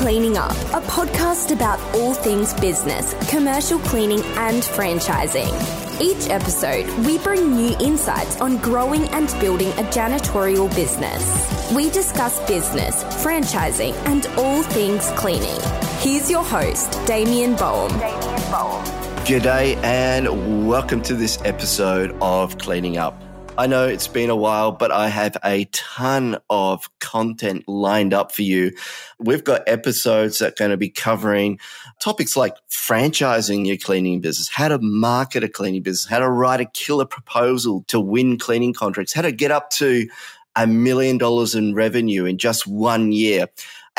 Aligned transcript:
Cleaning 0.00 0.38
Up, 0.38 0.52
a 0.72 0.80
podcast 0.86 1.54
about 1.54 1.78
all 1.94 2.14
things 2.14 2.54
business, 2.54 3.12
commercial 3.28 3.78
cleaning, 3.80 4.22
and 4.38 4.62
franchising. 4.62 5.52
Each 6.00 6.30
episode, 6.30 6.88
we 7.04 7.18
bring 7.18 7.54
new 7.54 7.76
insights 7.80 8.40
on 8.40 8.56
growing 8.62 9.06
and 9.10 9.28
building 9.40 9.68
a 9.72 9.82
janitorial 9.92 10.74
business. 10.74 11.70
We 11.74 11.90
discuss 11.90 12.40
business, 12.48 13.04
franchising, 13.22 13.92
and 14.06 14.26
all 14.38 14.62
things 14.62 15.10
cleaning. 15.16 15.60
Here's 15.98 16.30
your 16.30 16.44
host, 16.44 16.98
Damien 17.06 17.54
Boehm. 17.54 17.90
Damien 17.98 18.50
Boehm. 18.50 18.82
G'day, 19.26 19.76
and 19.84 20.66
welcome 20.66 21.02
to 21.02 21.14
this 21.14 21.38
episode 21.44 22.16
of 22.22 22.56
Cleaning 22.56 22.96
Up. 22.96 23.22
I 23.60 23.66
know 23.66 23.86
it's 23.86 24.08
been 24.08 24.30
a 24.30 24.36
while, 24.36 24.72
but 24.72 24.90
I 24.90 25.08
have 25.08 25.36
a 25.44 25.66
ton 25.66 26.38
of 26.48 26.88
content 26.98 27.68
lined 27.68 28.14
up 28.14 28.32
for 28.32 28.40
you. 28.40 28.72
We've 29.18 29.44
got 29.44 29.68
episodes 29.68 30.38
that 30.38 30.52
are 30.52 30.54
going 30.56 30.70
to 30.70 30.78
be 30.78 30.88
covering 30.88 31.58
topics 32.00 32.38
like 32.38 32.54
franchising 32.70 33.66
your 33.66 33.76
cleaning 33.76 34.22
business, 34.22 34.48
how 34.48 34.68
to 34.68 34.78
market 34.80 35.44
a 35.44 35.48
cleaning 35.50 35.82
business, 35.82 36.08
how 36.08 36.20
to 36.20 36.30
write 36.30 36.62
a 36.62 36.64
killer 36.64 37.04
proposal 37.04 37.84
to 37.88 38.00
win 38.00 38.38
cleaning 38.38 38.72
contracts, 38.72 39.12
how 39.12 39.20
to 39.20 39.30
get 39.30 39.50
up 39.50 39.68
to 39.72 40.08
a 40.56 40.66
million 40.66 41.18
dollars 41.18 41.54
in 41.54 41.74
revenue 41.74 42.24
in 42.24 42.38
just 42.38 42.66
one 42.66 43.12
year 43.12 43.46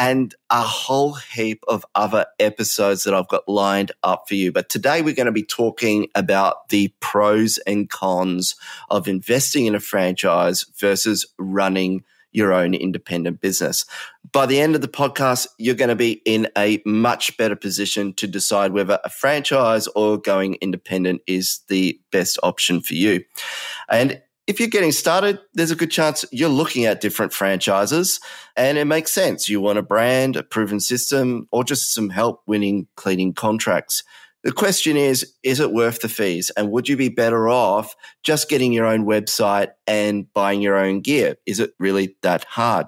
and 0.01 0.33
a 0.49 0.63
whole 0.63 1.13
heap 1.13 1.63
of 1.67 1.85
other 1.93 2.25
episodes 2.39 3.03
that 3.03 3.13
I've 3.13 3.27
got 3.27 3.47
lined 3.47 3.91
up 4.01 4.27
for 4.27 4.33
you. 4.33 4.51
But 4.51 4.67
today 4.67 5.03
we're 5.03 5.13
going 5.13 5.27
to 5.27 5.31
be 5.31 5.43
talking 5.43 6.07
about 6.15 6.69
the 6.69 6.91
pros 7.01 7.59
and 7.67 7.87
cons 7.87 8.55
of 8.89 9.07
investing 9.07 9.67
in 9.67 9.75
a 9.75 9.79
franchise 9.79 10.65
versus 10.79 11.27
running 11.37 12.03
your 12.31 12.51
own 12.51 12.73
independent 12.73 13.41
business. 13.41 13.85
By 14.31 14.47
the 14.47 14.59
end 14.59 14.73
of 14.73 14.81
the 14.81 14.87
podcast, 14.87 15.45
you're 15.59 15.75
going 15.75 15.89
to 15.89 15.95
be 15.95 16.23
in 16.25 16.47
a 16.57 16.81
much 16.83 17.37
better 17.37 17.55
position 17.55 18.13
to 18.13 18.25
decide 18.25 18.71
whether 18.71 18.99
a 19.03 19.09
franchise 19.09 19.85
or 19.89 20.17
going 20.17 20.55
independent 20.55 21.21
is 21.27 21.59
the 21.67 21.99
best 22.11 22.39
option 22.41 22.81
for 22.81 22.95
you. 22.95 23.23
And 23.87 24.19
if 24.51 24.59
you're 24.59 24.67
getting 24.67 24.91
started, 24.91 25.39
there's 25.53 25.71
a 25.71 25.77
good 25.77 25.91
chance 25.91 26.25
you're 26.29 26.49
looking 26.49 26.83
at 26.83 26.99
different 26.99 27.31
franchises 27.31 28.19
and 28.57 28.77
it 28.77 28.83
makes 28.83 29.13
sense. 29.13 29.47
You 29.47 29.61
want 29.61 29.79
a 29.79 29.81
brand, 29.81 30.35
a 30.35 30.43
proven 30.43 30.81
system, 30.81 31.47
or 31.53 31.63
just 31.63 31.93
some 31.93 32.09
help 32.09 32.41
winning 32.47 32.87
cleaning 32.97 33.33
contracts. 33.33 34.03
The 34.43 34.51
question 34.51 34.97
is, 34.97 35.35
is 35.41 35.61
it 35.61 35.71
worth 35.71 36.01
the 36.01 36.09
fees? 36.09 36.51
And 36.57 36.69
would 36.69 36.89
you 36.89 36.97
be 36.97 37.07
better 37.07 37.47
off 37.47 37.95
just 38.23 38.49
getting 38.49 38.73
your 38.73 38.85
own 38.85 39.05
website 39.05 39.69
and 39.87 40.25
buying 40.33 40.61
your 40.61 40.75
own 40.75 40.99
gear? 40.99 41.37
Is 41.45 41.61
it 41.61 41.71
really 41.79 42.17
that 42.21 42.43
hard? 42.43 42.87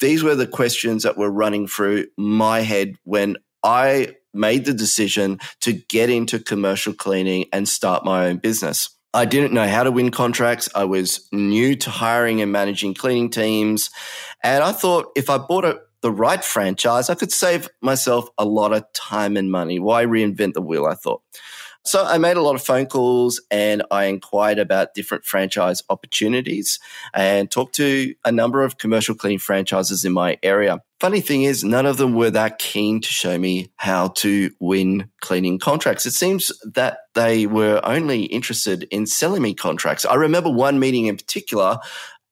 These 0.00 0.22
were 0.22 0.34
the 0.34 0.46
questions 0.46 1.04
that 1.04 1.16
were 1.16 1.30
running 1.30 1.68
through 1.68 2.08
my 2.18 2.60
head 2.60 2.96
when 3.04 3.38
I 3.62 4.14
made 4.34 4.66
the 4.66 4.74
decision 4.74 5.38
to 5.62 5.72
get 5.72 6.10
into 6.10 6.38
commercial 6.38 6.92
cleaning 6.92 7.46
and 7.50 7.66
start 7.66 8.04
my 8.04 8.26
own 8.26 8.36
business. 8.36 8.90
I 9.14 9.24
didn't 9.24 9.54
know 9.54 9.66
how 9.66 9.84
to 9.84 9.90
win 9.90 10.10
contracts. 10.10 10.68
I 10.74 10.84
was 10.84 11.28
new 11.32 11.74
to 11.76 11.90
hiring 11.90 12.42
and 12.42 12.52
managing 12.52 12.94
cleaning 12.94 13.30
teams. 13.30 13.90
And 14.44 14.62
I 14.62 14.72
thought 14.72 15.12
if 15.16 15.30
I 15.30 15.38
bought 15.38 15.64
a, 15.64 15.80
the 16.02 16.12
right 16.12 16.44
franchise, 16.44 17.08
I 17.08 17.14
could 17.14 17.32
save 17.32 17.68
myself 17.80 18.28
a 18.36 18.44
lot 18.44 18.72
of 18.72 18.84
time 18.92 19.36
and 19.36 19.50
money. 19.50 19.78
Why 19.78 20.04
reinvent 20.04 20.52
the 20.52 20.62
wheel? 20.62 20.86
I 20.86 20.94
thought. 20.94 21.22
So 21.84 22.04
I 22.04 22.18
made 22.18 22.36
a 22.36 22.42
lot 22.42 22.54
of 22.54 22.62
phone 22.62 22.84
calls 22.84 23.40
and 23.50 23.82
I 23.90 24.04
inquired 24.06 24.58
about 24.58 24.92
different 24.92 25.24
franchise 25.24 25.82
opportunities 25.88 26.78
and 27.14 27.50
talked 27.50 27.76
to 27.76 28.14
a 28.26 28.32
number 28.32 28.62
of 28.62 28.76
commercial 28.76 29.14
cleaning 29.14 29.38
franchises 29.38 30.04
in 30.04 30.12
my 30.12 30.38
area. 30.42 30.82
Funny 31.00 31.20
thing 31.20 31.42
is, 31.42 31.62
none 31.62 31.86
of 31.86 31.96
them 31.96 32.14
were 32.14 32.30
that 32.30 32.58
keen 32.58 33.00
to 33.00 33.08
show 33.08 33.38
me 33.38 33.70
how 33.76 34.08
to 34.08 34.50
win 34.58 35.08
cleaning 35.20 35.60
contracts. 35.60 36.06
It 36.06 36.12
seems 36.12 36.50
that 36.74 36.98
they 37.14 37.46
were 37.46 37.80
only 37.84 38.24
interested 38.24 38.82
in 38.90 39.06
selling 39.06 39.42
me 39.42 39.54
contracts. 39.54 40.04
I 40.04 40.14
remember 40.14 40.50
one 40.50 40.80
meeting 40.80 41.06
in 41.06 41.16
particular, 41.16 41.78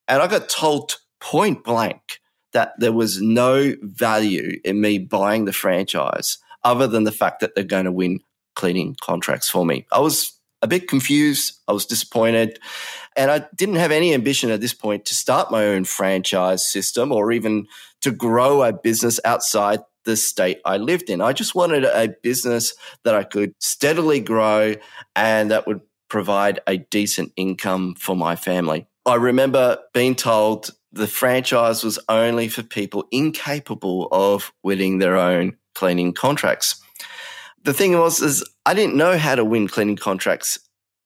and 0.09 0.21
I 0.21 0.27
got 0.27 0.49
told 0.49 0.97
point 1.21 1.63
blank 1.63 2.21
that 2.53 2.73
there 2.79 2.93
was 2.93 3.23
no 3.23 3.75
value 3.83 4.59
in 4.65 4.81
me 4.81 4.99
buying 4.99 5.45
the 5.45 5.53
franchise 5.53 6.39
other 6.65 6.89
than 6.89 7.05
the 7.05 7.13
fact 7.13 7.41
that 7.41 7.55
they're 7.55 7.63
going 7.63 7.85
to 7.85 7.93
win 7.93 8.19
cleaning 8.57 8.97
contracts 9.01 9.49
for 9.49 9.65
me. 9.65 9.87
I 9.93 10.01
was 10.01 10.36
a 10.63 10.67
bit 10.67 10.89
confused. 10.89 11.61
I 11.69 11.73
was 11.73 11.87
disappointed. 11.87 12.59
And 13.17 13.31
I 13.31 13.47
didn't 13.55 13.77
have 13.77 13.93
any 13.93 14.15
ambition 14.15 14.51
at 14.51 14.61
this 14.61 14.75
point 14.75 15.05
to 15.07 15.15
start 15.15 15.51
my 15.51 15.65
own 15.65 15.85
franchise 15.85 16.67
system 16.67 17.13
or 17.13 17.33
even 17.33 17.67
to 18.03 18.11
grow 18.11 18.63
a 18.63 18.73
business 18.73 19.21
outside 19.25 19.81
the 20.05 20.17
state 20.17 20.61
I 20.65 20.77
lived 20.77 21.11
in. 21.11 21.21
I 21.21 21.33
just 21.33 21.55
wanted 21.55 21.85
a 21.85 22.15
business 22.23 22.75
that 23.05 23.15
I 23.15 23.25
could 23.25 23.55
steadily 23.61 24.21
grow 24.21 24.75
and 25.15 25.51
that 25.51 25.67
would 25.67 25.81
provide 26.09 26.61
a 26.67 26.77
decent 26.77 27.33
income 27.37 27.95
for 27.99 28.15
my 28.15 28.37
family. 28.37 28.87
I 29.05 29.17
remember 29.17 29.79
being 29.93 30.15
told 30.15 30.71
the 30.93 31.07
franchise 31.07 31.85
was 31.85 31.99
only 32.09 32.49
for 32.49 32.63
people 32.63 33.07
incapable 33.11 34.09
of 34.13 34.53
winning 34.63 34.99
their 34.99 35.17
own 35.17 35.57
cleaning 35.75 36.13
contracts 36.13 36.81
the 37.67 37.75
thing 37.75 37.99
was 37.99 38.23
is 38.23 38.49
I 38.65 38.75
didn't 38.75 38.95
know 38.95 39.19
how 39.19 39.35
to 39.35 39.45
win 39.45 39.67
cleaning 39.67 39.97
contracts 39.97 40.59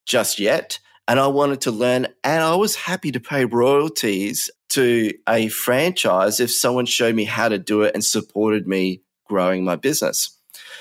just 0.04 0.38
yet. 0.38 0.78
And 1.08 1.18
I 1.18 1.26
wanted 1.26 1.62
to 1.62 1.70
learn 1.70 2.06
and 2.22 2.44
I 2.44 2.54
was 2.54 2.76
happy 2.76 3.10
to 3.12 3.18
pay 3.18 3.46
royalties 3.46 4.50
to 4.70 5.12
a 5.28 5.48
franchise 5.48 6.38
if 6.38 6.52
someone 6.52 6.86
showed 6.86 7.14
me 7.14 7.24
how 7.24 7.48
to 7.48 7.58
do 7.58 7.82
it 7.82 7.94
and 7.94 8.04
supported 8.04 8.68
me 8.68 9.02
growing 9.26 9.64
my 9.64 9.74
business. 9.74 10.36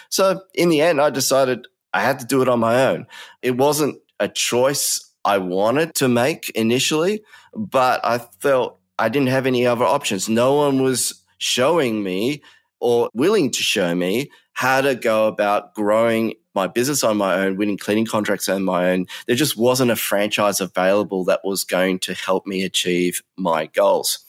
So 0.09 0.41
in 0.53 0.67
the 0.67 0.81
end, 0.81 1.00
I 1.00 1.09
decided 1.12 1.66
I 1.94 2.01
had 2.01 2.19
to 2.19 2.25
do 2.25 2.41
it 2.41 2.50
on 2.50 2.59
my 2.59 2.88
own. 2.88 3.07
It 3.41 3.57
wasn't 3.57 4.00
a 4.19 4.28
choice 4.28 5.00
I 5.23 5.38
wanted 5.38 5.96
to 5.96 6.09
make 6.09 6.50
initially, 6.51 7.23
but 7.56 8.01
I 8.03 8.19
felt 8.41 8.79
I 9.00 9.07
didn't 9.07 9.29
have 9.29 9.47
any 9.47 9.66
other 9.66 9.85
options. 9.85 10.28
No 10.28 10.56
one 10.56 10.84
was 10.84 11.23
showing 11.38 12.03
me 12.03 12.44
or 12.81 13.09
willing 13.13 13.50
to 13.51 13.63
show 13.63 13.96
me 13.96 14.29
how 14.59 14.81
to 14.81 14.94
go 14.94 15.25
about 15.25 15.74
growing 15.74 16.34
my 16.53 16.68
business 16.68 17.02
on 17.02 17.16
my 17.16 17.34
own, 17.36 17.56
winning 17.56 17.78
cleaning 17.78 18.06
contracts 18.06 18.50
on 18.50 18.62
my 18.62 18.90
own. 18.90 19.06
There 19.25 19.38
just 19.38 19.56
wasn't 19.56 19.90
a 19.90 19.96
franchise 19.96 20.59
available 20.59 21.24
that 21.24 21.40
was 21.46 21.64
going 21.64 22.00
to 22.00 22.14
help 22.14 22.46
me 22.46 22.66
achieve 22.66 23.22
my 23.38 23.68
goals. 23.68 24.20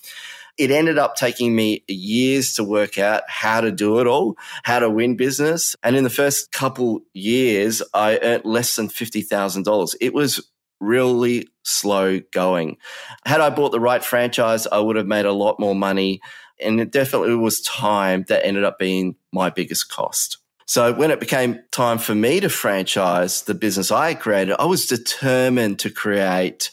It 0.56 0.70
ended 0.70 0.98
up 0.98 1.16
taking 1.16 1.56
me 1.56 1.82
years 1.88 2.54
to 2.54 2.62
work 2.62 2.96
out 2.96 3.24
how 3.26 3.60
to 3.60 3.72
do 3.72 3.98
it 3.98 4.06
all, 4.06 4.36
how 4.62 4.78
to 4.78 4.88
win 4.88 5.16
business. 5.16 5.74
And 5.82 5.96
in 5.96 6.04
the 6.04 6.10
first 6.10 6.52
couple 6.52 7.00
years, 7.12 7.82
I 7.92 8.20
earned 8.22 8.44
less 8.44 8.76
than 8.76 8.86
$50,000. 8.86 9.96
It 10.00 10.14
was 10.14 10.48
really 10.78 11.48
slow 11.64 12.20
going. 12.32 12.76
Had 13.26 13.40
I 13.40 13.50
bought 13.50 13.72
the 13.72 13.80
right 13.80 14.04
franchise, 14.04 14.68
I 14.68 14.78
would 14.78 14.94
have 14.94 15.08
made 15.08 15.26
a 15.26 15.32
lot 15.32 15.58
more 15.58 15.74
money 15.74 16.20
and 16.62 16.80
it 16.80 16.90
definitely 16.90 17.34
was 17.34 17.60
time 17.62 18.24
that 18.28 18.44
ended 18.44 18.64
up 18.64 18.78
being 18.78 19.16
my 19.32 19.50
biggest 19.50 19.90
cost. 19.90 20.38
So 20.66 20.92
when 20.92 21.10
it 21.10 21.18
became 21.18 21.60
time 21.72 21.98
for 21.98 22.14
me 22.14 22.38
to 22.40 22.48
franchise 22.48 23.42
the 23.42 23.54
business 23.54 23.90
I 23.90 24.14
created, 24.14 24.54
I 24.58 24.66
was 24.66 24.86
determined 24.86 25.80
to 25.80 25.90
create 25.90 26.70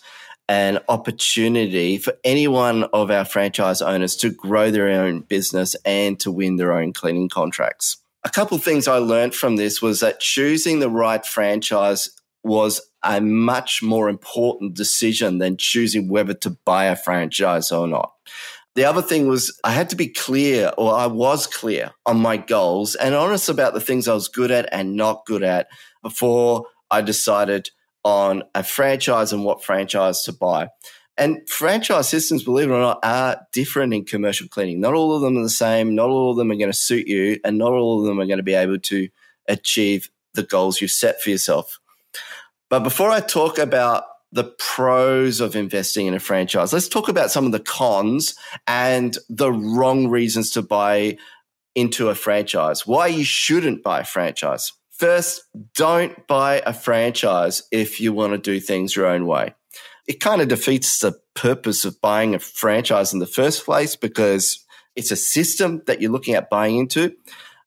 an 0.50 0.80
opportunity 0.88 1.98
for 1.98 2.14
any 2.24 2.48
one 2.48 2.84
of 2.94 3.12
our 3.12 3.26
franchise 3.26 3.82
owners 3.82 4.16
to 4.18 4.30
grow 4.30 4.72
their 4.72 4.90
own 5.02 5.22
business 5.22 5.76
and 5.84 6.20
to 6.20 6.32
win 6.32 6.58
their 6.58 6.74
own 6.74 6.94
cleaning 6.94 7.28
contracts. 7.28 7.98
A 8.24 8.30
couple 8.30 8.58
things 8.58 8.88
I 8.88 8.98
learned 8.98 9.36
from 9.36 9.56
this 9.56 9.82
was 9.82 10.00
that 10.02 10.20
choosing 10.20 10.80
the 10.80 10.90
right 10.90 11.26
franchise 11.26 12.10
was 12.44 12.82
a 13.04 13.20
much 13.20 13.82
more 13.84 14.10
important 14.10 14.74
decision 14.74 15.38
than 15.38 15.58
choosing 15.58 16.08
whether 16.08 16.34
to 16.34 16.52
buy 16.66 16.86
a 16.86 16.96
franchise 16.96 17.72
or 17.72 17.88
not. 17.88 18.14
The 18.78 18.86
other 18.86 19.02
thing 19.02 19.28
was 19.28 19.60
I 19.64 19.72
had 19.72 19.90
to 19.90 19.96
be 19.96 20.08
clear, 20.08 20.72
or 20.78 20.94
I 20.94 21.08
was 21.08 21.48
clear 21.48 21.94
on 22.06 22.20
my 22.20 22.38
goals 22.38 22.94
and 22.94 23.16
honest 23.16 23.50
about 23.50 23.74
the 23.74 23.82
things 23.82 24.08
I 24.08 24.14
was 24.14 24.28
good 24.28 24.52
at 24.52 24.70
and 24.72 24.96
not 24.96 25.26
good 25.26 25.42
at 25.42 25.68
before 26.04 26.68
I 26.92 27.02
decided 27.02 27.72
on 28.06 28.44
a 28.54 28.64
franchise 28.64 29.34
and 29.34 29.44
what 29.44 29.64
franchise 29.64 30.22
to 30.26 30.32
buy. 30.32 30.70
And 31.18 31.50
franchise 31.50 32.08
systems, 32.08 32.44
believe 32.44 32.70
it 32.70 32.74
or 32.74 32.80
not, 32.80 33.00
are 33.02 33.42
different 33.52 33.96
in 33.96 34.06
commercial 34.06 34.48
cleaning. 34.48 34.80
Not 34.80 34.94
all 34.94 35.16
of 35.16 35.24
them 35.24 35.40
are 35.40 35.42
the 35.42 35.50
same. 35.50 35.96
Not 35.96 36.12
all 36.12 36.30
of 36.30 36.38
them 36.38 36.52
are 36.52 36.56
going 36.56 36.72
to 36.72 36.78
suit 36.78 37.08
you, 37.08 37.40
and 37.44 37.58
not 37.58 37.72
all 37.72 38.00
of 38.00 38.06
them 38.06 38.20
are 38.20 38.28
going 38.28 38.38
to 38.38 38.44
be 38.44 38.54
able 38.54 38.78
to 38.78 39.10
achieve 39.48 40.12
the 40.36 40.44
goals 40.44 40.82
you've 40.82 40.92
set 40.92 41.20
for 41.20 41.32
yourself. 41.32 41.80
But 42.70 42.84
before 42.84 43.10
I 43.10 43.22
talk 43.22 43.58
about 43.58 44.04
the 44.32 44.44
pros 44.60 45.40
of 45.40 45.56
investing 45.56 46.08
in 46.08 46.14
a 46.14 46.20
franchise. 46.20 46.74
Let's 46.74 46.90
talk 46.90 47.08
about 47.08 47.32
some 47.32 47.46
of 47.46 47.52
the 47.52 47.60
cons 47.60 48.36
and 48.68 49.18
the 49.30 49.52
wrong 49.52 50.10
reasons 50.10 50.52
to 50.52 50.62
buy 50.62 51.18
into 51.76 52.10
a 52.10 52.16
franchise. 52.16 52.86
Why 52.86 53.08
you 53.08 53.24
shouldn't 53.24 53.84
buy 53.84 54.02
a 54.02 54.06
franchise. 54.06 54.74
First, 54.92 55.44
don't 55.76 56.26
buy 56.28 56.62
a 56.66 56.74
franchise 56.74 57.64
if 57.72 58.02
you 58.02 58.14
want 58.14 58.34
to 58.34 58.40
do 58.40 58.60
things 58.60 58.96
your 58.96 59.06
own 59.06 59.28
way. 59.28 59.54
It 60.08 60.20
kind 60.20 60.42
of 60.42 60.48
defeats 60.48 61.00
the 61.00 61.20
purpose 61.36 61.86
of 61.86 62.02
buying 62.02 62.34
a 62.34 62.40
franchise 62.40 63.14
in 63.14 63.20
the 63.20 63.28
first 63.28 63.64
place 63.64 63.96
because 63.96 64.66
it's 64.96 65.12
a 65.12 65.16
system 65.16 65.84
that 65.86 66.02
you're 66.02 66.12
looking 66.12 66.34
at 66.34 66.50
buying 66.50 66.78
into. 66.78 67.16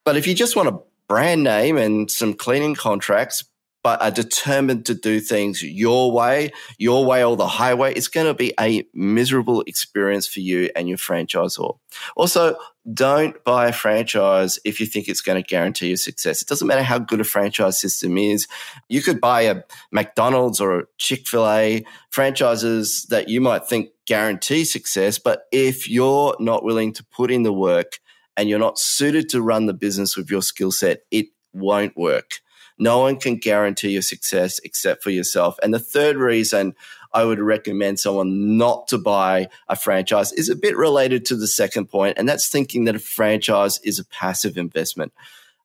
But 0.05 0.17
if 0.17 0.27
you 0.27 0.35
just 0.35 0.57
want 0.57 0.69
a 0.69 0.81
brand 1.07 1.45
name 1.45 1.77
and 1.77 2.11
some 2.11 2.35
cleaning 2.35 2.75
contracts, 2.75 3.45
but 3.83 4.01
are 4.03 4.11
determined 4.11 4.87
to 4.87 4.95
do 4.95 5.21
things 5.21 5.63
your 5.63 6.13
way, 6.13 6.51
your 6.79 7.05
way 7.05 7.25
or 7.25 7.37
the 7.37 7.47
highway, 7.47 7.95
it's 7.95 8.09
going 8.09 8.27
to 8.27 8.35
be 8.35 8.53
a 8.61 8.87
miserable 8.93 9.63
experience 9.63 10.27
for 10.27 10.41
you 10.41 10.71
and 10.77 10.89
your 10.89 10.99
franchisor. 10.99 11.79
Also, 12.17 12.57
don't 12.93 13.43
buy 13.45 13.69
a 13.69 13.73
franchise 13.73 14.59
if 14.65 14.81
you 14.81 14.87
think 14.87 15.09
it's 15.09 15.21
going 15.21 15.43
to 15.43 15.47
guarantee 15.47 15.89
your 15.89 15.97
success. 15.97 16.43
It 16.43 16.49
doesn't 16.49 16.67
matter 16.67 16.83
how 16.83 16.99
good 16.99 17.21
a 17.21 17.25
franchise 17.25 17.79
system 17.79 18.19
is. 18.19 18.47
You 18.89 19.03
could 19.03 19.21
buy 19.21 19.43
a 19.43 19.63
McDonald's 19.93 20.61
or 20.61 20.81
a 20.81 20.85
Chick 20.99 21.27
fil 21.27 21.49
A 21.49 21.85
franchises 22.11 23.07
that 23.11 23.29
you 23.29 23.41
might 23.41 23.67
think 23.67 23.91
guarantee 24.07 24.65
success, 24.65 25.19
but 25.19 25.43
if 25.53 25.89
you're 25.89 26.37
not 26.39 26.65
willing 26.65 26.93
to 26.95 27.05
put 27.05 27.31
in 27.31 27.43
the 27.43 27.53
work 27.53 27.99
and 28.37 28.49
you're 28.49 28.59
not 28.59 28.79
suited 28.79 29.29
to 29.31 29.43
run 29.43 29.67
the 29.67 29.75
business 29.75 30.17
with 30.17 30.31
your 30.31 30.43
skill 30.43 30.73
set, 30.73 31.03
it 31.11 31.27
won't 31.53 31.97
work. 31.97 32.41
No 32.81 33.01
one 33.01 33.17
can 33.19 33.37
guarantee 33.37 33.91
your 33.91 34.03
success 34.03 34.59
except 34.65 35.03
for 35.03 35.11
yourself. 35.11 35.59
And 35.63 35.73
the 35.73 35.79
third 35.79 36.17
reason 36.17 36.75
I 37.13 37.25
would 37.25 37.39
recommend 37.39 38.01
someone 38.01 38.57
not 38.57 38.89
to 38.89 38.99
buy 38.99 39.49
a 39.69 39.77
franchise 39.77 40.33
is 40.33 40.49
a 40.49 40.57
bit 40.57 40.77
related 40.77 41.27
to 41.27 41.37
the 41.37 41.47
second 41.47 41.91
point, 41.91 42.17
and 42.17 42.27
that's 42.27 42.49
thinking 42.49 42.85
that 42.85 42.97
a 42.97 43.01
franchise 43.01 43.79
is 43.85 43.99
a 43.99 44.05
passive 44.07 44.57
investment. 44.57 45.13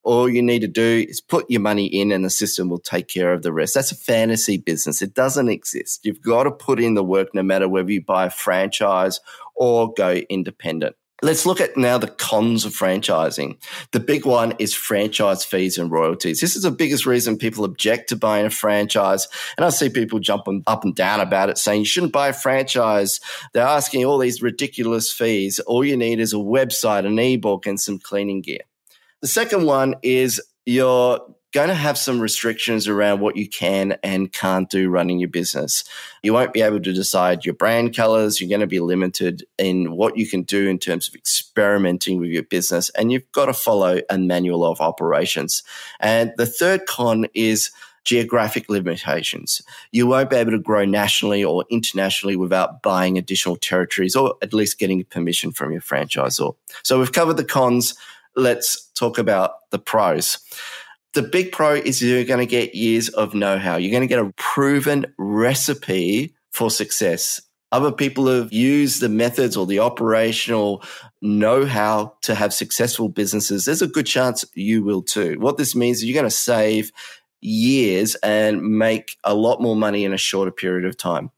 All 0.03 0.29
you 0.29 0.41
need 0.41 0.59
to 0.59 0.67
do 0.67 1.05
is 1.07 1.21
put 1.21 1.49
your 1.49 1.61
money 1.61 1.87
in 1.87 2.11
and 2.11 2.23
the 2.23 2.29
system 2.29 2.69
will 2.69 2.79
take 2.79 3.07
care 3.07 3.33
of 3.33 3.41
the 3.41 3.51
rest. 3.51 3.73
That's 3.73 3.91
a 3.91 3.95
fantasy 3.95 4.57
business. 4.57 5.01
It 5.01 5.15
doesn't 5.15 5.49
exist. 5.49 6.05
You've 6.05 6.21
got 6.21 6.43
to 6.43 6.51
put 6.51 6.79
in 6.79 6.93
the 6.93 7.03
work 7.03 7.33
no 7.33 7.41
matter 7.41 7.67
whether 7.67 7.91
you 7.91 8.03
buy 8.03 8.25
a 8.25 8.29
franchise 8.29 9.19
or 9.55 9.91
go 9.93 10.21
independent. 10.29 10.95
Let's 11.21 11.45
look 11.45 11.61
at 11.61 11.77
now 11.77 11.97
the 11.97 12.07
cons 12.07 12.65
of 12.65 12.73
franchising. 12.73 13.57
The 13.91 14.01
big 14.01 14.25
one 14.25 14.53
is 14.59 14.73
franchise 14.73 15.45
fees 15.45 15.77
and 15.77 15.89
royalties. 15.89 16.41
This 16.41 16.57
is 16.57 16.63
the 16.63 16.71
biggest 16.71 17.05
reason 17.05 17.37
people 17.37 17.63
object 17.63 18.09
to 18.09 18.17
buying 18.17 18.45
a 18.45 18.49
franchise. 18.49 19.27
And 19.57 19.65
I 19.65 19.69
see 19.69 19.89
people 19.89 20.19
jumping 20.19 20.63
up 20.67 20.83
and 20.83 20.93
down 20.93 21.21
about 21.21 21.49
it 21.49 21.57
saying 21.57 21.81
you 21.81 21.85
shouldn't 21.85 22.11
buy 22.11 22.27
a 22.29 22.33
franchise. 22.33 23.21
They're 23.53 23.65
asking 23.65 24.03
all 24.03 24.17
these 24.17 24.41
ridiculous 24.41 25.11
fees. 25.11 25.59
All 25.59 25.85
you 25.85 25.95
need 25.95 26.19
is 26.19 26.33
a 26.33 26.37
website, 26.37 27.05
an 27.05 27.17
ebook, 27.17 27.65
and 27.65 27.79
some 27.79 27.97
cleaning 27.97 28.41
gear. 28.41 28.61
The 29.21 29.27
second 29.27 29.65
one 29.65 29.95
is 30.03 30.41
your 30.65 31.34
going 31.55 31.69
to 31.69 31.73
have 31.73 31.97
some 31.97 32.19
restrictions 32.19 32.85
around 32.85 33.21
what 33.21 33.37
you 33.37 33.47
can 33.47 33.97
and 34.03 34.33
can't 34.33 34.69
do 34.69 34.89
running 34.89 35.19
your 35.19 35.29
business. 35.29 35.85
You 36.21 36.33
won't 36.33 36.51
be 36.51 36.61
able 36.61 36.81
to 36.81 36.91
decide 36.91 37.45
your 37.45 37.55
brand 37.55 37.95
colors. 37.95 38.41
You're 38.41 38.49
going 38.49 38.59
to 38.59 38.67
be 38.67 38.81
limited 38.81 39.45
in 39.57 39.93
what 39.93 40.17
you 40.17 40.27
can 40.27 40.43
do 40.43 40.67
in 40.67 40.79
terms 40.79 41.07
of 41.07 41.15
experimenting 41.15 42.19
with 42.19 42.29
your 42.29 42.43
business. 42.43 42.89
And 42.89 43.09
you've 43.09 43.31
got 43.31 43.45
to 43.45 43.53
follow 43.53 44.01
a 44.09 44.17
manual 44.17 44.65
of 44.65 44.81
operations. 44.81 45.63
And 46.01 46.33
the 46.35 46.45
third 46.45 46.87
con 46.87 47.27
is 47.33 47.71
geographic 48.03 48.67
limitations. 48.67 49.61
You 49.93 50.07
won't 50.07 50.29
be 50.29 50.35
able 50.35 50.51
to 50.51 50.59
grow 50.59 50.83
nationally 50.83 51.41
or 51.41 51.63
internationally 51.69 52.35
without 52.35 52.81
buying 52.81 53.17
additional 53.17 53.55
territories 53.55 54.13
or 54.13 54.35
at 54.41 54.53
least 54.53 54.77
getting 54.77 55.05
permission 55.05 55.53
from 55.53 55.71
your 55.71 55.79
franchisor. 55.79 56.53
So 56.83 56.99
we've 56.99 57.13
covered 57.13 57.37
the 57.37 57.45
cons. 57.45 57.95
Let's 58.35 58.89
talk 58.95 59.17
about 59.17 59.69
the 59.71 59.79
pros. 59.79 60.37
The 61.15 61.23
big 61.23 61.53
pro 61.53 61.75
is 61.75 62.01
you're 62.01 62.25
going 62.25 62.41
to 62.41 62.45
get 62.45 62.75
years 62.75 63.07
of 63.07 63.33
know 63.33 63.57
how. 63.57 63.77
You're 63.77 63.91
going 63.91 64.01
to 64.01 64.07
get 64.07 64.19
a 64.19 64.33
proven 64.35 65.05
recipe 65.17 66.35
for 66.51 66.69
success. 66.69 67.41
Other 67.71 67.93
people 67.93 68.27
have 68.27 68.51
used 68.51 68.99
the 68.99 69.07
methods 69.07 69.55
or 69.55 69.65
the 69.65 69.79
operational 69.79 70.83
know 71.21 71.65
how 71.65 72.17
to 72.23 72.35
have 72.35 72.53
successful 72.53 73.07
businesses. 73.07 73.63
There's 73.63 73.81
a 73.81 73.87
good 73.87 74.05
chance 74.05 74.43
you 74.55 74.83
will 74.83 75.01
too. 75.01 75.37
What 75.39 75.55
this 75.55 75.73
means 75.73 75.99
is 75.99 76.03
you're 76.03 76.21
going 76.21 76.29
to 76.29 76.29
save 76.29 76.91
years 77.39 78.15
and 78.15 78.61
make 78.61 79.15
a 79.23 79.33
lot 79.33 79.61
more 79.61 79.77
money 79.77 80.03
in 80.03 80.13
a 80.13 80.17
shorter 80.17 80.51
period 80.51 80.83
of 80.83 80.97
time. 80.97 81.31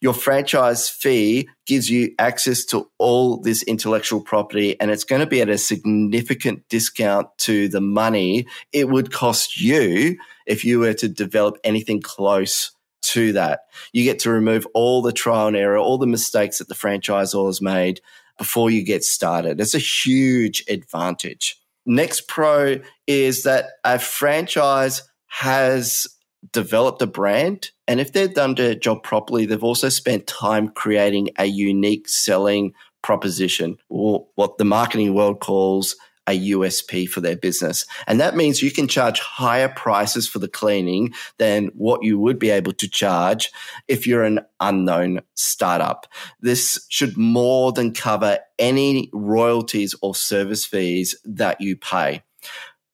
Your 0.00 0.14
franchise 0.14 0.88
fee 0.88 1.48
gives 1.66 1.90
you 1.90 2.14
access 2.18 2.64
to 2.66 2.90
all 2.98 3.38
this 3.38 3.62
intellectual 3.62 4.20
property 4.20 4.78
and 4.80 4.90
it's 4.90 5.04
going 5.04 5.20
to 5.20 5.26
be 5.26 5.40
at 5.40 5.48
a 5.48 5.58
significant 5.58 6.68
discount 6.68 7.28
to 7.38 7.68
the 7.68 7.80
money 7.80 8.46
it 8.72 8.88
would 8.88 9.12
cost 9.12 9.60
you 9.60 10.18
if 10.46 10.64
you 10.64 10.78
were 10.78 10.94
to 10.94 11.08
develop 11.08 11.56
anything 11.64 12.00
close 12.00 12.72
to 13.02 13.32
that. 13.32 13.66
You 13.92 14.04
get 14.04 14.20
to 14.20 14.30
remove 14.30 14.66
all 14.74 15.02
the 15.02 15.12
trial 15.12 15.48
and 15.48 15.56
error, 15.56 15.78
all 15.78 15.98
the 15.98 16.06
mistakes 16.06 16.58
that 16.58 16.68
the 16.68 16.74
franchisor 16.74 17.46
has 17.46 17.60
made 17.60 18.00
before 18.38 18.70
you 18.70 18.82
get 18.84 19.04
started. 19.04 19.60
It's 19.60 19.74
a 19.74 19.78
huge 19.78 20.64
advantage. 20.68 21.58
Next 21.84 22.28
pro 22.28 22.80
is 23.06 23.42
that 23.42 23.66
a 23.84 23.98
franchise 23.98 25.02
has 25.26 26.06
developed 26.50 27.02
a 27.02 27.06
brand. 27.06 27.70
And 27.86 28.00
if 28.00 28.12
they've 28.12 28.32
done 28.32 28.54
their 28.54 28.74
job 28.74 29.02
properly, 29.02 29.46
they've 29.46 29.62
also 29.62 29.88
spent 29.88 30.26
time 30.26 30.68
creating 30.68 31.30
a 31.38 31.46
unique 31.46 32.08
selling 32.08 32.74
proposition 33.02 33.76
or 33.88 34.26
what 34.34 34.58
the 34.58 34.64
marketing 34.64 35.14
world 35.14 35.40
calls 35.40 35.96
a 36.28 36.50
USP 36.50 37.08
for 37.08 37.20
their 37.20 37.36
business. 37.36 37.84
And 38.06 38.20
that 38.20 38.36
means 38.36 38.62
you 38.62 38.70
can 38.70 38.86
charge 38.86 39.18
higher 39.20 39.68
prices 39.68 40.28
for 40.28 40.38
the 40.38 40.48
cleaning 40.48 41.12
than 41.38 41.66
what 41.74 42.04
you 42.04 42.18
would 42.18 42.38
be 42.38 42.50
able 42.50 42.72
to 42.74 42.88
charge 42.88 43.50
if 43.88 44.06
you're 44.06 44.22
an 44.22 44.40
unknown 44.60 45.22
startup. 45.34 46.06
This 46.40 46.86
should 46.88 47.16
more 47.16 47.72
than 47.72 47.92
cover 47.92 48.38
any 48.58 49.10
royalties 49.12 49.94
or 50.00 50.14
service 50.14 50.64
fees 50.64 51.16
that 51.24 51.60
you 51.60 51.76
pay. 51.76 52.22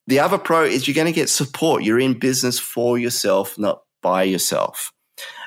The 0.08 0.20
other 0.20 0.38
pro 0.38 0.64
is 0.64 0.88
you're 0.88 0.94
going 0.94 1.04
to 1.04 1.12
get 1.12 1.28
support. 1.28 1.82
You're 1.84 2.00
in 2.00 2.18
business 2.18 2.58
for 2.58 2.98
yourself, 2.98 3.58
not 3.58 3.82
by 4.00 4.22
yourself. 4.22 4.90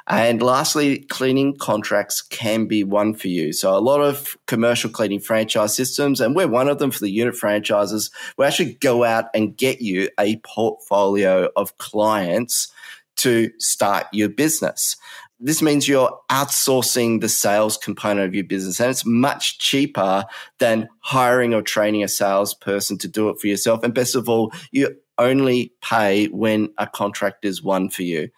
And 0.05 0.39
lastly, 0.39 0.99
cleaning 0.99 1.57
contracts 1.57 2.21
can 2.21 2.67
be 2.67 2.83
won 2.83 3.15
for 3.15 3.27
you. 3.27 3.53
So 3.53 3.75
a 3.75 3.81
lot 3.81 4.01
of 4.01 4.37
commercial 4.45 4.91
cleaning 4.91 5.19
franchise 5.19 5.75
systems, 5.75 6.21
and 6.21 6.35
we're 6.35 6.47
one 6.47 6.67
of 6.67 6.77
them 6.77 6.91
for 6.91 6.99
the 6.99 7.09
unit 7.09 7.35
franchises, 7.35 8.11
we 8.37 8.45
actually 8.45 8.73
go 8.75 9.03
out 9.03 9.25
and 9.33 9.57
get 9.57 9.81
you 9.81 10.09
a 10.19 10.37
portfolio 10.37 11.49
of 11.55 11.79
clients 11.79 12.71
to 13.17 13.49
start 13.57 14.05
your 14.11 14.29
business 14.29 14.95
this 15.41 15.61
means 15.61 15.87
you're 15.87 16.17
outsourcing 16.29 17.19
the 17.19 17.29
sales 17.29 17.75
component 17.75 18.27
of 18.27 18.35
your 18.35 18.43
business 18.43 18.79
and 18.79 18.91
it's 18.91 19.05
much 19.05 19.57
cheaper 19.57 20.23
than 20.59 20.87
hiring 20.99 21.53
or 21.53 21.63
training 21.63 22.03
a 22.03 22.07
salesperson 22.07 22.97
to 22.99 23.07
do 23.07 23.29
it 23.29 23.39
for 23.39 23.47
yourself. 23.47 23.83
And 23.83 23.93
best 23.93 24.15
of 24.15 24.29
all, 24.29 24.53
you 24.71 24.95
only 25.17 25.73
pay 25.81 26.27
when 26.27 26.69
a 26.77 26.85
contract 26.85 27.43
is 27.43 27.63
won 27.63 27.89
for 27.89 28.03
you. 28.03 28.29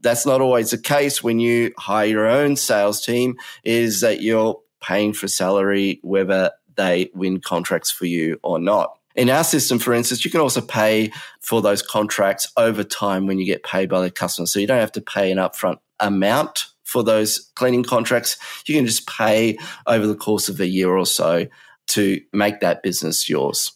That's 0.00 0.24
not 0.24 0.40
always 0.40 0.70
the 0.70 0.78
case 0.78 1.22
when 1.22 1.40
you 1.40 1.72
hire 1.78 2.06
your 2.06 2.26
own 2.26 2.56
sales 2.56 3.04
team 3.04 3.36
is 3.64 4.00
that 4.00 4.22
you're 4.22 4.60
paying 4.80 5.12
for 5.12 5.28
salary 5.28 6.00
whether 6.02 6.50
they 6.76 7.10
win 7.14 7.40
contracts 7.40 7.90
for 7.90 8.06
you 8.06 8.38
or 8.42 8.58
not. 8.58 8.98
In 9.14 9.28
our 9.28 9.44
system, 9.44 9.78
for 9.78 9.92
instance, 9.92 10.24
you 10.24 10.30
can 10.30 10.40
also 10.40 10.60
pay 10.60 11.12
for 11.40 11.60
those 11.60 11.82
contracts 11.82 12.50
over 12.56 12.82
time 12.82 13.26
when 13.26 13.38
you 13.38 13.44
get 13.44 13.62
paid 13.62 13.88
by 13.88 14.00
the 14.00 14.10
customer. 14.10 14.46
So 14.46 14.58
you 14.58 14.66
don't 14.66 14.78
have 14.80 14.92
to 14.92 15.02
pay 15.02 15.30
an 15.30 15.38
upfront 15.38 15.78
amount 16.02 16.66
for 16.84 17.02
those 17.02 17.50
cleaning 17.54 17.84
contracts. 17.84 18.36
You 18.66 18.74
can 18.74 18.84
just 18.84 19.08
pay 19.08 19.56
over 19.86 20.06
the 20.06 20.14
course 20.14 20.50
of 20.50 20.60
a 20.60 20.66
year 20.66 20.90
or 20.90 21.06
so 21.06 21.46
to 21.88 22.20
make 22.32 22.60
that 22.60 22.82
business 22.82 23.28
yours. 23.28 23.72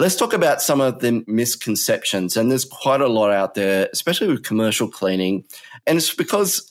Let's 0.00 0.16
talk 0.16 0.32
about 0.32 0.60
some 0.60 0.80
of 0.80 0.98
the 0.98 1.22
misconceptions. 1.28 2.36
And 2.36 2.50
there's 2.50 2.64
quite 2.64 3.00
a 3.00 3.08
lot 3.08 3.30
out 3.30 3.54
there, 3.54 3.88
especially 3.92 4.26
with 4.26 4.42
commercial 4.42 4.88
cleaning. 4.88 5.44
And 5.86 5.96
it's 5.96 6.12
because 6.12 6.68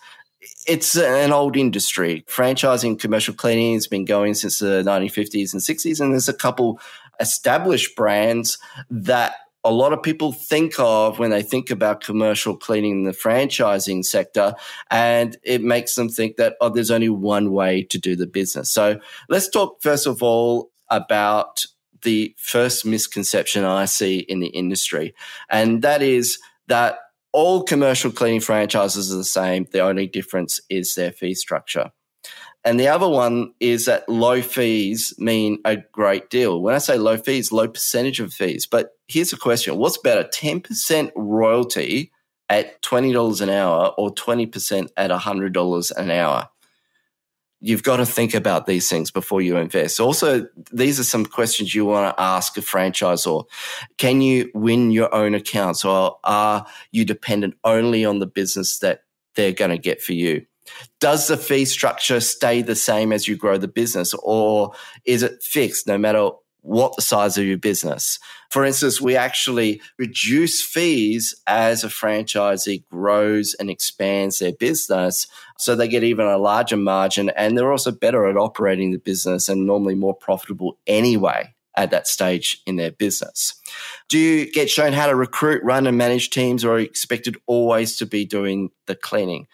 it's 0.68 0.98
an 0.98 1.32
old 1.32 1.56
industry. 1.56 2.26
Franchising 2.28 3.00
commercial 3.00 3.34
cleaning 3.34 3.76
has 3.76 3.88
been 3.88 4.04
going 4.04 4.34
since 4.34 4.60
the 4.60 4.84
1950s 4.84 5.54
and 5.54 5.62
60s. 5.62 6.02
And 6.02 6.12
there's 6.12 6.28
a 6.28 6.34
couple 6.34 6.80
established 7.22 7.96
brands 7.96 8.58
that 8.90 9.36
a 9.66 9.72
lot 9.72 9.92
of 9.92 10.04
people 10.04 10.32
think 10.32 10.76
of 10.78 11.18
when 11.18 11.32
they 11.32 11.42
think 11.42 11.72
about 11.72 12.02
commercial 12.02 12.56
cleaning 12.56 13.00
in 13.00 13.04
the 13.04 13.12
franchising 13.12 14.06
sector. 14.06 14.54
And 14.92 15.36
it 15.44 15.64
makes 15.64 15.96
them 15.96 16.08
think 16.08 16.38
that, 16.38 16.56
oh, 16.62 16.70
there's 16.70 16.92
only 16.92 17.10
one 17.10 17.52
way 17.52 17.82
to 17.86 17.98
do 17.98 18.16
the 18.16 18.28
business. 18.28 18.70
So 18.70 19.00
let's 19.28 19.50
talk 19.50 19.82
first 19.82 20.06
of 20.06 20.22
all 20.22 20.72
about 20.90 21.66
the 22.04 22.36
first 22.38 22.86
misconception 22.86 23.66
I 23.66 23.86
see 23.86 24.20
in 24.20 24.40
the 24.40 24.50
industry. 24.50 25.16
And 25.50 25.82
that 25.82 26.04
is 26.04 26.38
that 26.68 27.00
all 27.34 27.64
commercial 27.64 28.12
cleaning 28.12 28.42
franchises 28.42 29.12
are 29.12 29.18
the 29.18 29.24
same. 29.24 29.66
The 29.72 29.80
only 29.80 30.06
difference 30.06 30.62
is 30.70 30.94
their 30.94 31.12
fee 31.12 31.34
structure. 31.34 31.92
And 32.66 32.80
the 32.80 32.88
other 32.88 33.08
one 33.08 33.54
is 33.60 33.86
that 33.86 34.10
low 34.10 34.42
fees 34.42 35.14
mean 35.20 35.60
a 35.66 35.78
great 35.78 36.30
deal. 36.30 36.62
When 36.62 36.74
I 36.74 36.80
say 36.80 36.98
low 36.98 37.16
fees, 37.16 37.52
low 37.52 37.68
percentage 37.68 38.20
of 38.20 38.34
fees. 38.34 38.66
But 38.66 38.98
here's 39.08 39.32
a 39.32 39.38
question 39.38 39.78
What's 39.78 40.00
better, 40.00 40.28
10% 40.28 41.12
royalty 41.16 42.12
at 42.50 42.82
$20 42.82 43.42
an 43.42 43.50
hour 43.50 43.94
or 43.98 44.14
20% 44.14 44.90
at 44.98 45.12
$100 45.12 45.92
an 45.96 46.12
hour? 46.12 46.50
you've 47.66 47.82
got 47.82 47.98
to 47.98 48.06
think 48.06 48.36
about 48.36 48.68
these 48.68 48.88
things 48.88 49.10
before 49.10 49.42
you 49.42 49.58
invest. 49.58 50.00
Also, 50.00 50.48
these 50.72 51.00
are 51.00 51.04
some 51.04 51.26
questions 51.26 51.74
you 51.74 51.84
want 51.84 52.16
to 52.16 52.22
ask 52.22 52.56
a 52.58 52.62
franchisor. 52.62 53.44
Can 53.98 54.22
you 54.22 54.52
win 54.54 54.92
your 54.92 55.14
own 55.14 55.34
accounts 55.34 55.84
or 55.84 56.20
are 56.24 56.68
you 56.92 57.06
dependent 57.06 57.56
only 57.64 58.06
on 58.06 58.20
the 58.20 58.28
business 58.28 58.78
that 58.80 59.02
they're 59.36 59.52
going 59.52 59.72
to 59.72 59.80
get 59.80 60.00
for 60.00 60.14
you? 60.14 60.46
Does 61.00 61.28
the 61.28 61.38
fee 61.38 61.66
structure 61.66 62.20
stay 62.20 62.62
the 62.62 62.76
same 62.76 63.12
as 63.12 63.28
you 63.28 63.36
grow 63.36 63.58
the 63.58 63.68
business 63.68 64.14
or 64.24 64.74
is 65.06 65.24
it 65.24 65.44
fixed 65.44 65.88
no 65.88 65.98
matter 65.98 66.32
what 66.66 66.96
the 66.96 67.02
size 67.02 67.38
of 67.38 67.46
your 67.46 67.60
business. 67.60 68.18
For 68.50 68.66
instance, 68.66 69.00
we 69.00 69.16
actually 69.16 69.82
reduce 70.00 70.64
fees 70.64 71.36
as 71.46 71.84
a 71.84 71.90
franchisee 71.90 72.84
grows 72.90 73.56
and 73.60 73.70
expands 73.70 74.40
their 74.40 74.52
business. 74.52 75.28
So 75.60 75.76
they 75.76 75.88
get 75.88 76.04
even 76.04 76.26
a 76.26 76.40
larger 76.40 76.76
margin 76.76 77.30
and 77.30 77.56
they're 77.56 77.72
also 77.72 77.92
better 77.92 78.26
at 78.26 78.36
operating 78.36 78.92
the 78.92 78.98
business 78.98 79.48
and 79.48 79.68
normally 79.68 79.94
more 79.94 80.16
profitable 80.16 80.80
anyway 80.88 81.54
at 81.78 81.92
that 81.92 82.08
stage 82.08 82.64
in 82.66 82.78
their 82.78 82.92
business. 82.92 83.54
Do 84.10 84.18
you 84.18 84.52
get 84.52 84.70
shown 84.70 84.94
how 84.94 85.08
to 85.08 85.16
recruit, 85.16 85.64
run, 85.64 85.86
and 85.86 85.98
manage 85.98 86.30
teams, 86.30 86.64
or 86.64 86.76
are 86.76 86.80
you 86.80 86.86
expected 86.86 87.38
always 87.46 87.98
to 87.98 88.06
be 88.06 88.26
doing 88.26 88.70
the 88.88 88.96
cleaning? 88.96 89.48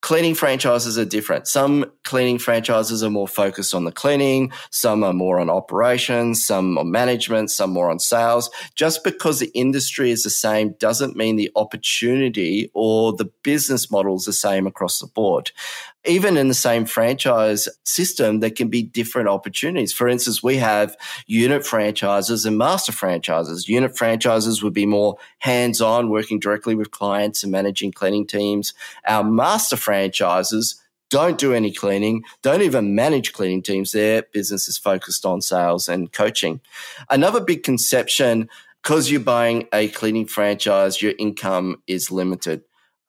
Cleaning 0.00 0.34
franchises 0.34 0.98
are 0.98 1.04
different. 1.04 1.46
Some 1.46 1.84
cleaning 2.04 2.38
franchises 2.38 3.02
are 3.02 3.10
more 3.10 3.28
focused 3.28 3.74
on 3.74 3.84
the 3.84 3.92
cleaning, 3.92 4.52
some 4.70 5.04
are 5.04 5.12
more 5.12 5.38
on 5.38 5.50
operations, 5.50 6.44
some 6.44 6.78
on 6.78 6.90
management, 6.90 7.50
some 7.50 7.70
more 7.70 7.90
on 7.90 7.98
sales. 7.98 8.50
Just 8.74 9.04
because 9.04 9.38
the 9.38 9.50
industry 9.54 10.10
is 10.10 10.22
the 10.22 10.30
same 10.30 10.74
doesn't 10.78 11.16
mean 11.16 11.36
the 11.36 11.50
opportunity 11.56 12.70
or 12.74 13.12
the 13.12 13.30
business 13.42 13.90
model 13.90 14.16
is 14.16 14.24
the 14.24 14.32
same 14.32 14.66
across 14.66 15.00
the 15.00 15.06
board 15.06 15.50
even 16.06 16.36
in 16.36 16.48
the 16.48 16.54
same 16.54 16.86
franchise 16.86 17.68
system, 17.84 18.40
there 18.40 18.50
can 18.50 18.68
be 18.68 18.82
different 18.82 19.28
opportunities. 19.28 19.92
For 19.92 20.08
instance, 20.08 20.42
we 20.42 20.56
have 20.56 20.96
unit 21.26 21.66
franchises 21.66 22.46
and 22.46 22.56
master 22.56 22.92
franchises. 22.92 23.68
Unit 23.68 23.96
franchises 23.96 24.62
would 24.62 24.72
be 24.72 24.86
more 24.86 25.16
hands 25.40 25.80
on, 25.80 26.08
working 26.08 26.40
directly 26.40 26.74
with 26.74 26.90
clients 26.90 27.42
and 27.42 27.52
managing 27.52 27.92
cleaning 27.92 28.26
teams. 28.26 28.72
Our 29.06 29.24
master 29.24 29.76
franchises 29.76 30.80
don't 31.10 31.38
do 31.38 31.52
any 31.52 31.72
cleaning, 31.72 32.22
don't 32.40 32.62
even 32.62 32.94
manage 32.94 33.32
cleaning 33.32 33.62
teams. 33.62 33.92
Their 33.92 34.22
business 34.32 34.68
is 34.68 34.78
focused 34.78 35.26
on 35.26 35.42
sales 35.42 35.88
and 35.88 36.12
coaching. 36.12 36.60
Another 37.10 37.40
big 37.40 37.62
conception 37.62 38.48
because 38.82 39.10
you're 39.10 39.20
buying 39.20 39.68
a 39.74 39.88
cleaning 39.88 40.26
franchise, 40.26 41.02
your 41.02 41.12
income 41.18 41.82
is 41.86 42.10
limited. 42.10 42.62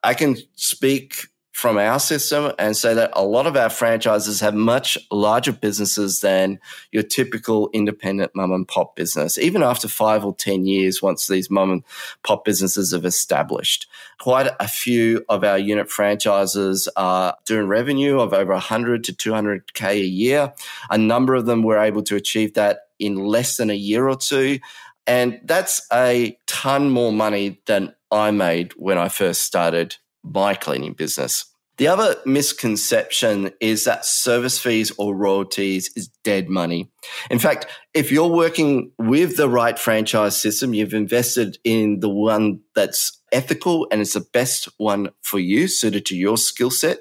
I 0.03 0.13
can 0.15 0.35
speak 0.55 1.27
from 1.61 1.77
our 1.77 1.99
system 1.99 2.51
and 2.57 2.75
say 2.75 2.91
that 2.95 3.11
a 3.13 3.23
lot 3.23 3.45
of 3.45 3.55
our 3.55 3.69
franchises 3.69 4.39
have 4.39 4.55
much 4.55 4.97
larger 5.11 5.51
businesses 5.51 6.21
than 6.21 6.59
your 6.91 7.03
typical 7.03 7.69
independent 7.71 8.31
mum 8.33 8.51
and 8.51 8.67
pop 8.67 8.95
business, 8.95 9.37
even 9.37 9.61
after 9.61 9.87
five 9.87 10.25
or 10.25 10.33
10 10.33 10.65
years, 10.65 11.03
once 11.03 11.27
these 11.27 11.51
mum 11.51 11.69
and 11.69 11.83
pop 12.23 12.43
businesses 12.45 12.93
have 12.93 13.05
established. 13.05 13.85
Quite 14.19 14.49
a 14.59 14.67
few 14.67 15.23
of 15.29 15.43
our 15.43 15.59
unit 15.59 15.91
franchises 15.91 16.89
are 16.97 17.37
doing 17.45 17.67
revenue 17.67 18.19
of 18.19 18.33
over 18.33 18.53
100 18.53 19.03
to 19.03 19.13
200K 19.13 19.89
a 19.91 19.97
year. 19.99 20.53
A 20.89 20.97
number 20.97 21.35
of 21.35 21.45
them 21.45 21.61
were 21.61 21.77
able 21.77 22.01
to 22.01 22.15
achieve 22.15 22.55
that 22.55 22.87
in 22.97 23.17
less 23.17 23.57
than 23.57 23.69
a 23.69 23.75
year 23.75 24.09
or 24.09 24.15
two. 24.15 24.57
And 25.05 25.39
that's 25.43 25.85
a 25.93 26.39
ton 26.47 26.89
more 26.89 27.13
money 27.13 27.61
than 27.67 27.93
I 28.09 28.31
made 28.31 28.71
when 28.77 28.97
I 28.97 29.09
first 29.09 29.43
started 29.43 29.97
my 30.23 30.55
cleaning 30.55 30.93
business. 30.93 31.50
The 31.81 31.87
other 31.87 32.15
misconception 32.27 33.53
is 33.59 33.85
that 33.85 34.05
service 34.05 34.59
fees 34.59 34.91
or 34.99 35.15
royalties 35.15 35.89
is 35.95 36.09
dead 36.23 36.47
money. 36.47 36.91
In 37.31 37.39
fact, 37.39 37.65
if 37.95 38.11
you're 38.11 38.27
working 38.27 38.91
with 38.99 39.35
the 39.35 39.49
right 39.49 39.79
franchise 39.79 40.39
system, 40.39 40.75
you've 40.75 40.93
invested 40.93 41.57
in 41.63 41.99
the 41.99 42.07
one 42.07 42.59
that's 42.75 43.19
ethical 43.31 43.87
and 43.91 43.99
it's 43.99 44.13
the 44.13 44.23
best 44.31 44.69
one 44.77 45.09
for 45.23 45.39
you, 45.39 45.67
suited 45.67 46.05
to 46.05 46.15
your 46.15 46.37
skill 46.37 46.69
set 46.69 46.99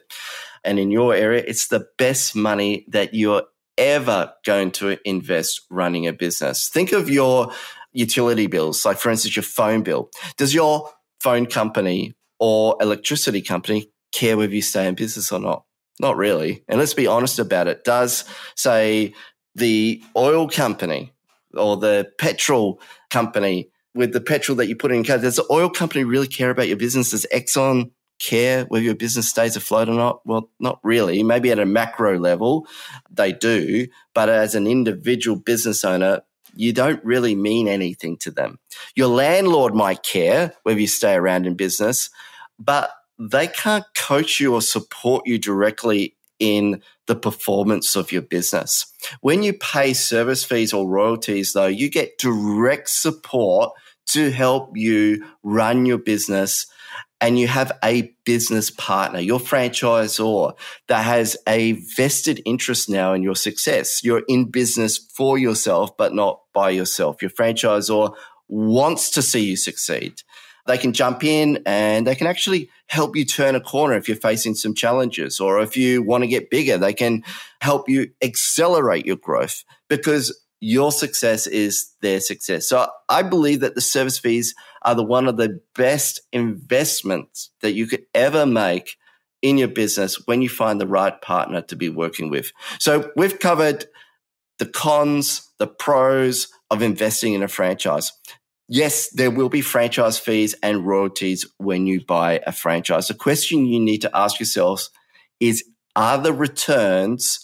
and 0.64 0.78
in 0.78 0.90
your 0.90 1.14
area, 1.14 1.44
it's 1.46 1.68
the 1.68 1.86
best 1.98 2.34
money 2.34 2.86
that 2.88 3.12
you're 3.12 3.42
ever 3.76 4.32
going 4.46 4.70
to 4.70 4.96
invest 5.06 5.60
running 5.68 6.06
a 6.06 6.14
business. 6.14 6.70
Think 6.70 6.92
of 6.92 7.10
your 7.10 7.52
utility 7.92 8.46
bills, 8.46 8.86
like 8.86 8.96
for 8.96 9.10
instance, 9.10 9.36
your 9.36 9.42
phone 9.42 9.82
bill. 9.82 10.08
Does 10.38 10.54
your 10.54 10.90
phone 11.20 11.44
company 11.44 12.14
or 12.38 12.78
electricity 12.80 13.42
company 13.42 13.92
care 14.12 14.36
whether 14.36 14.54
you 14.54 14.62
stay 14.62 14.86
in 14.86 14.94
business 14.94 15.32
or 15.32 15.40
not? 15.40 15.64
Not 16.00 16.16
really. 16.16 16.64
And 16.68 16.78
let's 16.78 16.94
be 16.94 17.06
honest 17.06 17.38
about 17.38 17.68
it. 17.68 17.84
Does, 17.84 18.24
say, 18.56 19.14
the 19.54 20.02
oil 20.16 20.48
company 20.48 21.12
or 21.54 21.76
the 21.76 22.10
petrol 22.18 22.80
company 23.10 23.70
with 23.94 24.12
the 24.12 24.20
petrol 24.20 24.56
that 24.56 24.68
you 24.68 24.76
put 24.76 24.92
in 24.92 25.04
car, 25.04 25.18
does 25.18 25.36
the 25.36 25.46
oil 25.50 25.68
company 25.68 26.04
really 26.04 26.28
care 26.28 26.50
about 26.50 26.68
your 26.68 26.76
business? 26.76 27.10
Does 27.10 27.26
Exxon 27.34 27.90
care 28.20 28.64
whether 28.66 28.84
your 28.84 28.94
business 28.94 29.28
stays 29.28 29.56
afloat 29.56 29.88
or 29.88 29.94
not? 29.94 30.20
Well, 30.24 30.50
not 30.60 30.78
really. 30.82 31.22
Maybe 31.22 31.50
at 31.50 31.58
a 31.58 31.66
macro 31.66 32.18
level, 32.18 32.66
they 33.10 33.32
do. 33.32 33.88
But 34.14 34.28
as 34.28 34.54
an 34.54 34.66
individual 34.66 35.36
business 35.36 35.84
owner, 35.84 36.20
you 36.54 36.72
don't 36.72 37.04
really 37.04 37.34
mean 37.34 37.68
anything 37.68 38.16
to 38.18 38.30
them. 38.30 38.58
Your 38.94 39.08
landlord 39.08 39.74
might 39.74 40.02
care 40.02 40.54
whether 40.62 40.80
you 40.80 40.86
stay 40.86 41.14
around 41.14 41.46
in 41.46 41.54
business, 41.54 42.10
but 42.58 42.90
they 43.20 43.46
can't 43.46 43.84
coach 43.94 44.40
you 44.40 44.54
or 44.54 44.62
support 44.62 45.26
you 45.26 45.38
directly 45.38 46.16
in 46.38 46.82
the 47.06 47.14
performance 47.14 47.94
of 47.94 48.10
your 48.10 48.22
business. 48.22 48.90
When 49.20 49.42
you 49.42 49.52
pay 49.52 49.92
service 49.92 50.42
fees 50.42 50.72
or 50.72 50.88
royalties, 50.88 51.52
though, 51.52 51.66
you 51.66 51.90
get 51.90 52.16
direct 52.16 52.88
support 52.88 53.72
to 54.06 54.30
help 54.30 54.74
you 54.74 55.24
run 55.42 55.84
your 55.84 55.98
business 55.98 56.66
and 57.20 57.38
you 57.38 57.46
have 57.46 57.70
a 57.84 58.14
business 58.24 58.70
partner, 58.70 59.20
your 59.20 59.38
franchisor 59.38 60.54
that 60.88 61.04
has 61.04 61.36
a 61.46 61.72
vested 61.94 62.40
interest 62.46 62.88
now 62.88 63.12
in 63.12 63.22
your 63.22 63.36
success. 63.36 64.02
You're 64.02 64.22
in 64.26 64.50
business 64.50 64.96
for 64.96 65.36
yourself, 65.36 65.94
but 65.98 66.14
not 66.14 66.40
by 66.54 66.70
yourself. 66.70 67.20
Your 67.20 67.30
franchisor 67.30 68.14
wants 68.48 69.10
to 69.10 69.20
see 69.20 69.44
you 69.44 69.56
succeed 69.56 70.22
they 70.70 70.78
can 70.78 70.92
jump 70.92 71.24
in 71.24 71.60
and 71.66 72.06
they 72.06 72.14
can 72.14 72.28
actually 72.28 72.70
help 72.86 73.16
you 73.16 73.24
turn 73.24 73.56
a 73.56 73.60
corner 73.60 73.96
if 73.96 74.06
you're 74.06 74.16
facing 74.16 74.54
some 74.54 74.72
challenges 74.72 75.40
or 75.40 75.60
if 75.60 75.76
you 75.76 76.00
want 76.00 76.22
to 76.22 76.28
get 76.28 76.48
bigger, 76.48 76.78
they 76.78 76.92
can 76.92 77.24
help 77.60 77.88
you 77.88 78.08
accelerate 78.22 79.04
your 79.04 79.16
growth 79.16 79.64
because 79.88 80.40
your 80.60 80.92
success 80.92 81.48
is 81.48 81.90
their 82.02 82.20
success. 82.20 82.68
So 82.68 82.86
I 83.08 83.22
believe 83.22 83.60
that 83.60 83.74
the 83.74 83.80
service 83.80 84.18
fees 84.18 84.54
are 84.82 84.94
the 84.94 85.02
one 85.02 85.26
of 85.26 85.36
the 85.36 85.60
best 85.74 86.20
investments 86.32 87.50
that 87.62 87.72
you 87.72 87.88
could 87.88 88.04
ever 88.14 88.46
make 88.46 88.96
in 89.42 89.58
your 89.58 89.68
business 89.68 90.24
when 90.26 90.40
you 90.40 90.48
find 90.48 90.80
the 90.80 90.86
right 90.86 91.20
partner 91.20 91.62
to 91.62 91.74
be 91.74 91.88
working 91.88 92.30
with. 92.30 92.52
So 92.78 93.10
we've 93.16 93.40
covered 93.40 93.86
the 94.60 94.66
cons, 94.66 95.50
the 95.58 95.66
pros 95.66 96.46
of 96.70 96.80
investing 96.80 97.32
in 97.32 97.42
a 97.42 97.48
franchise 97.48 98.12
yes, 98.70 99.10
there 99.10 99.30
will 99.30 99.50
be 99.50 99.60
franchise 99.60 100.18
fees 100.18 100.54
and 100.62 100.86
royalties 100.86 101.44
when 101.58 101.86
you 101.86 102.02
buy 102.02 102.40
a 102.46 102.52
franchise. 102.52 103.08
The 103.08 103.14
question 103.14 103.66
you 103.66 103.80
need 103.80 104.00
to 104.02 104.16
ask 104.16 104.38
yourselves 104.38 104.90
is 105.40 105.64
are 105.96 106.16
the 106.16 106.32
returns 106.32 107.40